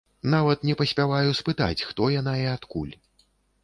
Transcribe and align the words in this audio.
Нават 0.35 0.63
не 0.69 0.75
паспяваю 0.79 1.37
спытаць, 1.43 1.85
хто 1.91 2.11
яна 2.19 2.37
і 2.43 2.53
адкуль. 2.57 2.93